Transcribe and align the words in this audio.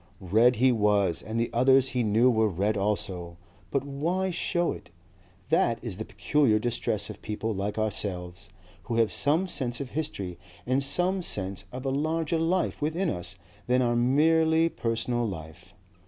Red 0.19 0.55
he 0.55 0.71
was 0.71 1.21
and 1.21 1.39
the 1.39 1.51
others 1.53 1.89
he 1.89 2.01
knew 2.01 2.31
were 2.31 2.49
red 2.49 2.75
also, 2.75 3.37
but 3.69 3.83
why 3.85 4.31
show 4.31 4.71
it? 4.71 4.89
That 5.49 5.77
is 5.83 5.97
the 5.97 6.05
peculiar 6.05 6.57
distress 6.57 7.11
of 7.11 7.21
people 7.21 7.53
like 7.53 7.77
ourselves, 7.77 8.49
who 8.85 8.95
have 8.95 9.11
some 9.11 9.47
sense 9.47 9.79
of 9.79 9.91
history 9.91 10.39
and 10.65 10.81
some 10.81 11.21
sense 11.21 11.65
of 11.71 11.85
a 11.85 11.91
larger 11.91 12.39
life 12.39 12.81
within 12.81 13.11
us 13.11 13.35
than 13.67 13.83
our 13.83 13.95
merely 13.95 14.69
personal 14.69 15.27
life. 15.27 15.75